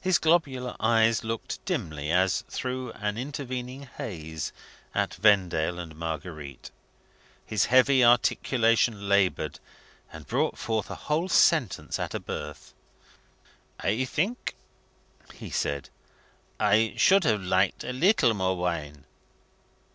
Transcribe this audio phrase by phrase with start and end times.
[0.00, 4.54] His globular eyes looked dimly, as through an intervening haze,
[4.94, 6.70] at Vendale and Marguerite.
[7.44, 9.60] His heavy articulation laboured,
[10.10, 12.72] and brought forth a whole sentence at a birth.
[13.78, 14.54] "I think,"
[15.34, 15.90] he said,
[16.58, 19.04] "I should have liked a little more wine."